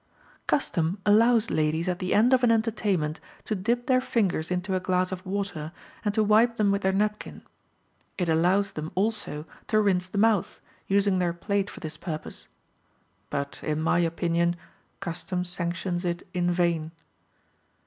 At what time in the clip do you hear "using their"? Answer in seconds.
10.87-11.33